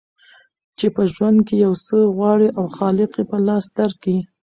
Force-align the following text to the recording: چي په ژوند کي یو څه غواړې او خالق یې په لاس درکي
چي 0.77 0.87
په 0.95 1.03
ژوند 1.13 1.37
کي 1.47 1.55
یو 1.65 1.73
څه 1.85 1.95
غواړې 2.15 2.49
او 2.57 2.65
خالق 2.77 3.11
یې 3.19 3.23
په 3.31 3.37
لاس 3.47 3.65
درکي 3.77 4.17